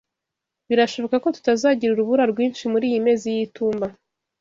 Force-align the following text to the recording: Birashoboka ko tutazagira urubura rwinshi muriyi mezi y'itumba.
Birashoboka 0.69 1.15
ko 1.23 1.27
tutazagira 1.35 1.91
urubura 1.93 2.23
rwinshi 2.31 2.63
muriyi 2.73 2.97
mezi 3.05 3.27
y'itumba. 3.35 3.87